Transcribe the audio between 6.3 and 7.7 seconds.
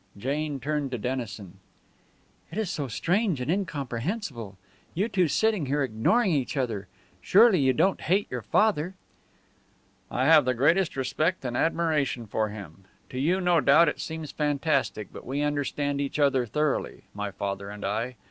each other! Surely